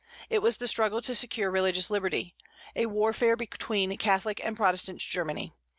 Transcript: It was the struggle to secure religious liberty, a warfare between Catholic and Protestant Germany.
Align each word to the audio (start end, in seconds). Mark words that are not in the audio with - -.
It 0.31 0.41
was 0.41 0.57
the 0.57 0.67
struggle 0.67 0.99
to 1.03 1.13
secure 1.13 1.51
religious 1.51 1.91
liberty, 1.91 2.33
a 2.75 2.87
warfare 2.87 3.35
between 3.35 3.95
Catholic 3.97 4.43
and 4.43 4.57
Protestant 4.57 4.97
Germany. 4.99 5.53